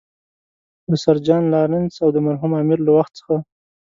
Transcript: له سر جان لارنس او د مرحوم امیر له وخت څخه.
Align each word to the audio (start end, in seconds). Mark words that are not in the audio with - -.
له 0.89 0.95
سر 1.03 1.17
جان 1.27 1.43
لارنس 1.53 1.93
او 2.03 2.09
د 2.13 2.17
مرحوم 2.27 2.51
امیر 2.61 2.79
له 2.83 2.91
وخت 2.97 3.13
څخه. 3.19 3.35